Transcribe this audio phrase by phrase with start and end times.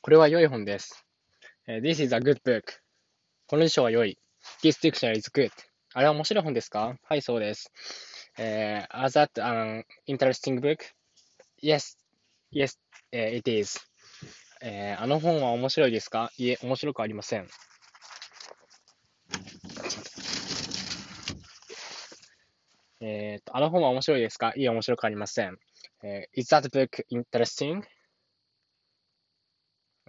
[0.00, 1.04] これは良い本です。
[1.66, 2.62] This is a good book.
[3.48, 4.16] この辞書は良い。
[4.62, 5.50] This dictionary is good.
[5.92, 7.72] あれは面白い本ですかはい、そうです。
[8.38, 10.78] Uh, is that an interesting book?
[11.60, 11.96] Yes,
[12.52, 12.78] yes,
[13.10, 13.80] it is.
[14.62, 17.48] えー、あの本は面白いですかいえ、面白くありません。
[23.00, 25.58] えっと、あの本は面白いですかいえ、面白くありません。
[26.04, 27.82] えー、Is that book interesting?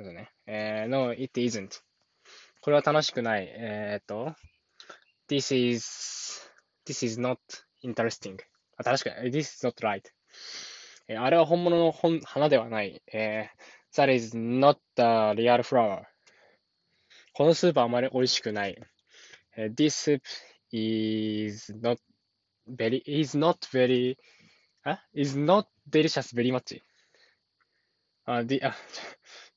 [0.00, 0.30] そうね。
[0.46, 1.80] えー、No, it isn't.
[2.60, 3.48] これは楽しくない。
[3.48, 4.32] えっ、と、
[5.28, 6.48] This is,
[6.86, 7.38] this is not
[7.84, 8.36] interesting.
[8.76, 9.32] あ、確かに。
[9.32, 10.02] This is not right.
[11.08, 13.02] えー、あれは本物の本花ではない。
[13.12, 15.02] えー、That is not the
[15.42, 16.04] real flower.
[17.32, 18.80] このスープはあまり美味しくない。
[19.56, 20.22] えー、This soup
[20.70, 21.98] is not
[22.68, 24.16] very, is not very,
[24.84, 26.80] あ is not delicious very much.
[28.26, 28.76] あ、the, あ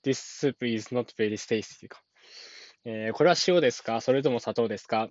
[0.03, 1.89] This soup is not very tasty.
[2.83, 4.01] えー、これは塩ですか？
[4.01, 5.09] それとも砂糖ですか？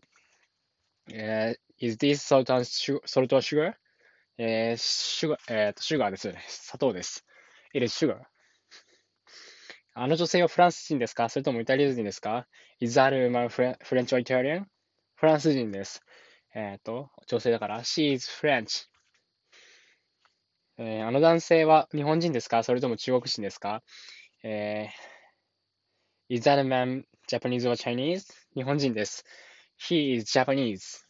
[1.13, 3.01] えー、is this salt and sugar?
[3.07, 3.75] Salt or sugar?
[4.39, 6.43] えー、シュガー、えー、と、シュガーですよね。
[6.49, 7.25] 砂糖です。
[7.75, 8.17] it is sugar.
[9.95, 11.29] あの女性はフランス人ですか？
[11.29, 12.47] それともイタリア人ですか
[12.81, 14.65] ?Is that woman French or Italian?
[15.15, 16.01] フランス人です。
[16.55, 18.87] えっ、ー、と、女性だから、She is French.
[20.79, 22.63] えー、あの男性は日本人ですか？
[22.63, 23.83] それとも中国人ですか？
[24.44, 28.26] えー、Is that man Japanese or Chinese?
[28.56, 29.24] 日本人です。
[29.78, 31.06] He is Japanese.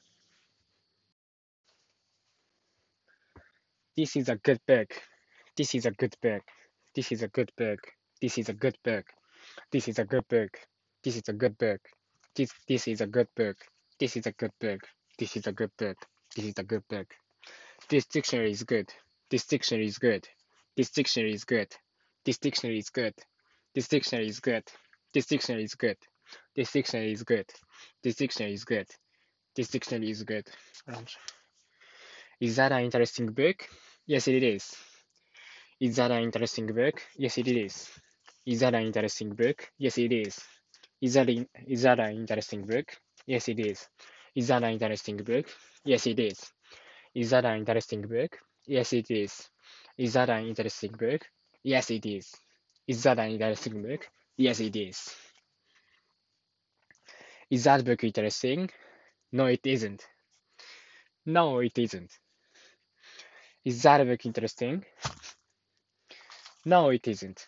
[3.96, 4.90] This is a good book.
[5.56, 6.44] This is a good book.
[6.94, 7.80] This is a good book.
[8.22, 9.06] This is a good book.
[9.72, 10.50] This is a good book.
[11.02, 11.80] This is a good book.
[12.36, 13.58] This this is a good book.
[14.00, 14.82] This is a good book.
[15.18, 15.98] This is a good book.
[16.36, 17.08] This is a good book.
[17.90, 18.90] This dictionary is good.
[19.30, 20.28] This dictionary is good.
[20.76, 21.74] This dictionary is good.
[22.25, 23.15] This dictionary is good.
[23.75, 24.65] This dictionary is good.
[25.15, 25.97] This dictionary is good.
[26.55, 27.47] This dictionary is good.
[28.03, 28.87] This dictionary is good.
[29.57, 30.47] This dictionary is good.
[32.41, 33.67] Is that an interesting book?
[34.07, 34.75] Yes, it is.
[35.81, 37.01] Is that an interesting book?
[37.17, 37.89] Yes, it is.
[38.47, 39.71] Is that an interesting book?
[39.79, 40.41] Yes, it is.
[41.01, 42.87] Is that, in, is that an interesting book?
[43.27, 43.87] Yes, it is.
[44.35, 45.49] Is that an interesting book?
[45.85, 46.51] Yes, it is.
[47.15, 48.39] Is that an interesting book?
[48.67, 49.49] Yes, it is.
[49.97, 51.23] Is that an interesting book?
[51.63, 52.35] Yes, it is.
[52.87, 54.09] Is that an interesting book?
[54.37, 55.15] Yes, it is.
[57.51, 58.71] Is that book interesting?
[59.33, 60.07] No, it isn't.
[61.27, 62.11] No, it isn't.
[63.65, 64.85] Is that book interesting?
[66.65, 67.47] No, it isn't.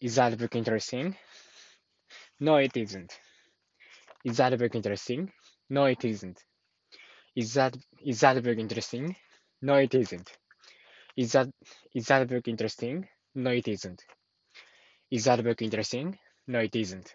[0.00, 1.16] Is that book interesting?
[2.40, 3.18] No, it isn't.
[4.24, 5.32] Is that book interesting?
[5.70, 6.44] No, it isn't.
[7.34, 9.16] Is that is that book interesting?
[9.62, 10.30] No, it isn't.
[11.18, 11.48] Is that
[11.96, 13.08] is that book interesting?
[13.34, 14.04] No, it isn't.
[15.10, 16.16] Is that book interesting?
[16.46, 17.12] No, it isn't.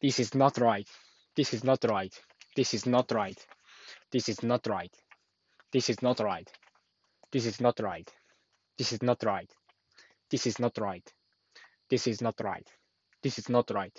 [0.00, 0.88] This is not right.
[1.34, 2.14] This is not right.
[2.54, 3.44] This is not right.
[4.12, 4.94] This is not right.
[5.72, 6.48] This is not right.
[7.32, 8.08] This is not right.
[8.78, 9.50] This is not right.
[10.30, 11.10] This is not right.
[11.90, 12.68] This is not right.
[13.20, 13.98] This is not right.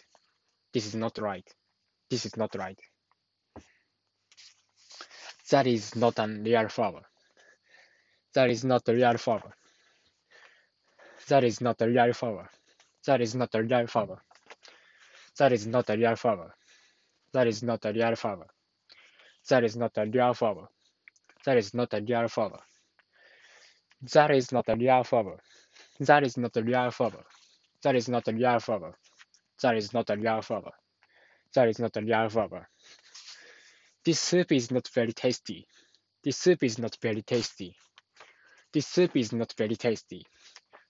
[0.72, 1.50] This is not right.
[2.10, 2.80] This is not right.
[5.52, 7.02] That is not a real flower.
[8.34, 9.54] That is not a real flower.
[11.30, 12.50] That is not a real flower.
[13.06, 14.22] That is not a real flower.
[15.38, 16.56] That is not a real flower.
[17.34, 18.48] That is not a real flower.
[19.50, 20.70] That is not a real flower.
[21.46, 22.60] That is not a real flower.
[24.16, 25.40] That is not a real flower.
[26.02, 27.26] That is not a real flower.
[27.84, 28.96] That is not a real flower.
[29.62, 30.74] That is not a real flower.
[31.56, 32.70] That is not a real flower.
[34.06, 35.68] This soup is not very tasty.
[36.24, 37.76] This soup is not very tasty.
[38.74, 40.26] This soup is not very tasty.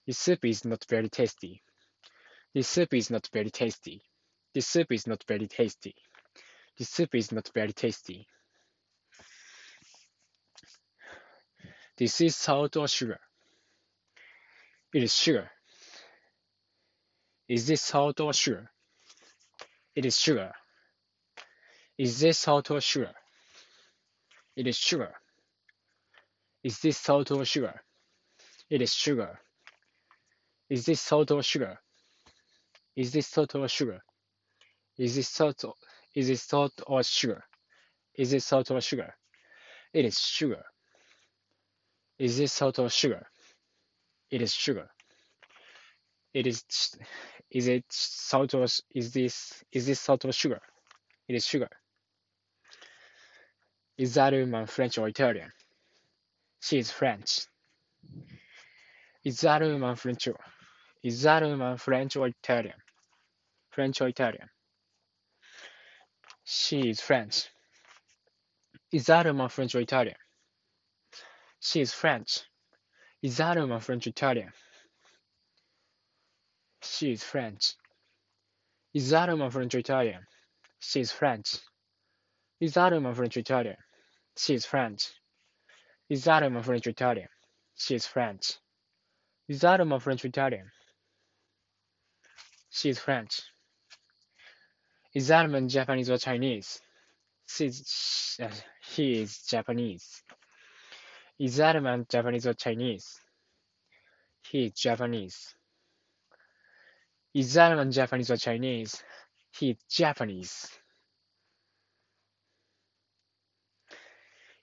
[0.06, 1.62] This soup is not very tasty.
[2.54, 4.02] This soup is not very tasty.
[4.54, 5.94] This soup is not very tasty.
[6.76, 8.26] This soup is not very tasty.
[11.96, 13.20] This is salt or sugar.
[14.92, 15.50] It is sugar.
[17.48, 18.70] Is this salt or sugar?
[19.94, 20.52] It is sugar.
[21.98, 23.12] Is this salt or sugar?
[24.56, 25.19] It is sugar.
[26.62, 27.80] Is this salt or sugar?
[28.68, 29.40] It is sugar.
[30.68, 31.78] Is this salt or sugar?
[32.96, 34.02] Is this salt or sugar?
[34.98, 35.64] Is this salt?
[36.14, 37.44] Is it salt or sugar?
[38.14, 39.14] Is it salt or sugar?
[39.92, 40.64] It is sugar.
[42.18, 43.26] Is this salt or sugar?
[44.30, 44.90] It is sugar.
[46.34, 46.62] It is.
[47.50, 50.60] Is it salt or is this is this salt or sugar?
[51.28, 51.70] It is sugar.
[53.96, 55.50] Is that woman French or Italian?
[56.60, 57.46] She is French.
[59.24, 60.28] Is that woman French
[61.02, 62.76] Is that woman French or Italian?
[63.70, 64.48] French or Italian?
[66.44, 67.48] She is French.
[68.92, 70.16] Is that woman French or Italian?
[71.60, 72.40] She is French.
[73.22, 74.52] Is that woman French or Italian?
[76.82, 77.74] She is French.
[78.94, 80.26] Is that woman French or Italian?
[80.78, 81.58] She is French.
[82.60, 83.76] Is that woman French or Italian?
[84.36, 85.10] She is French.
[86.10, 87.28] Is that woman French Italian?
[87.76, 88.58] She is French.
[89.48, 90.66] Is that woman French Italian?
[92.68, 93.40] She is French.
[95.14, 96.80] Is that man Japanese or Chinese?
[97.46, 98.48] She's, uh,
[98.94, 100.22] he is Japanese.
[101.38, 103.20] Is that man Japanese or Chinese?
[104.50, 105.54] He is Japanese.
[107.34, 109.02] Is that man Japanese or Chinese?
[109.56, 110.68] He is Japanese.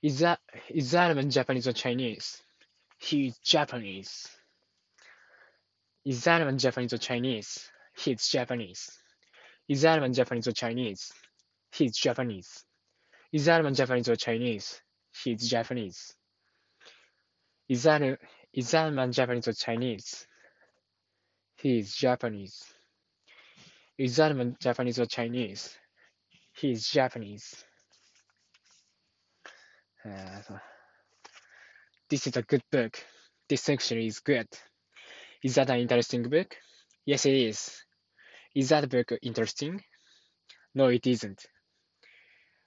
[0.08, 0.40] Is that
[0.70, 2.42] is that man Japanese or Chinese?
[2.98, 4.26] He is Japanese.
[6.06, 7.70] Is that man Japanese or Chinese?
[7.98, 8.90] He is Japanese.
[9.68, 11.12] Is that man Japanese or Chinese?
[11.74, 12.64] He is Japanese.
[13.34, 14.82] Is that man Japanese or Chinese?
[15.22, 16.16] He is Japanese.
[17.68, 18.02] Is that
[18.54, 20.26] is that man Japanese or Chinese?
[21.58, 22.64] He is Japanese.
[23.98, 25.78] Is that man Japanese or Chinese?
[26.54, 27.67] He is Japanese.
[30.08, 30.58] Uh,
[32.10, 32.98] this is a good book.
[33.50, 34.48] This section is good.
[35.44, 36.56] Is that an interesting book?
[37.06, 37.84] Yes, it is.
[38.56, 39.84] Is that book interesting?
[40.74, 41.46] No, it isn't.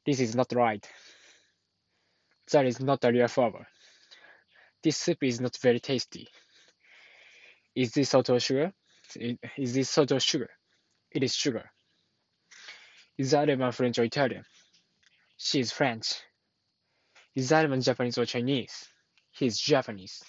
[0.04, 0.86] This is not right.
[2.52, 3.66] That is not a real flower.
[4.82, 6.28] This soup is not very tasty.
[7.74, 8.72] Is this salt or sugar?
[9.56, 10.50] Is this salt or sugar?
[11.10, 11.70] It is sugar.
[13.16, 14.44] Is that man French or Italian?
[15.36, 16.14] She is French.
[17.40, 18.90] Is that man Japanese or Chinese?
[19.30, 20.22] He is Japanese.